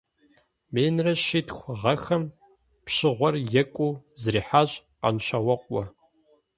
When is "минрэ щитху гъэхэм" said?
0.73-2.23